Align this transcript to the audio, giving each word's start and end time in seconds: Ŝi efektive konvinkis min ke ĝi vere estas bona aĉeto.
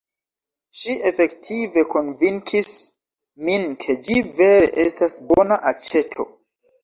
Ŝi 0.83 0.93
efektive 1.09 1.83
konvinkis 1.95 2.71
min 3.49 3.67
ke 3.83 3.97
ĝi 4.07 4.17
vere 4.39 4.71
estas 4.85 5.19
bona 5.33 5.61
aĉeto. 5.73 6.27